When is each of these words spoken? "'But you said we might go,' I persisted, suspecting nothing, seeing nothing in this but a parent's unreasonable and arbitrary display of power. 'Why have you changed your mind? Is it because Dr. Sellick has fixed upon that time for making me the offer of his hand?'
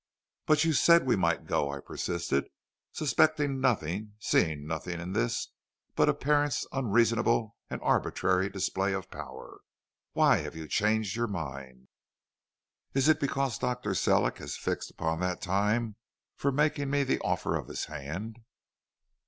"'But 0.47 0.63
you 0.63 0.73
said 0.73 1.05
we 1.05 1.15
might 1.15 1.45
go,' 1.45 1.69
I 1.71 1.79
persisted, 1.79 2.45
suspecting 2.91 3.61
nothing, 3.61 4.13
seeing 4.17 4.65
nothing 4.65 4.99
in 4.99 5.13
this 5.13 5.49
but 5.95 6.09
a 6.09 6.13
parent's 6.15 6.65
unreasonable 6.71 7.55
and 7.69 7.79
arbitrary 7.83 8.49
display 8.49 8.93
of 8.93 9.11
power. 9.11 9.59
'Why 10.13 10.37
have 10.37 10.55
you 10.55 10.67
changed 10.67 11.15
your 11.15 11.27
mind? 11.27 11.87
Is 12.95 13.09
it 13.09 13.19
because 13.19 13.59
Dr. 13.59 13.93
Sellick 13.93 14.39
has 14.39 14.57
fixed 14.57 14.89
upon 14.89 15.19
that 15.19 15.39
time 15.39 15.97
for 16.35 16.51
making 16.51 16.89
me 16.89 17.03
the 17.03 17.19
offer 17.19 17.55
of 17.55 17.67
his 17.67 17.85
hand?' 17.85 18.37